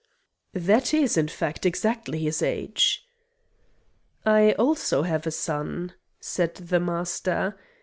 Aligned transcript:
"That 0.55 0.95
is, 0.95 1.15
in 1.15 1.27
fact, 1.27 1.63
exactly 1.63 2.17
his 2.17 2.41
age." 2.41 3.05
"I 4.25 4.53
also 4.53 5.03
have 5.03 5.27
a 5.27 5.31
son," 5.31 5.93
said 6.19 6.55
the 6.55 6.79
Master. 6.79 7.55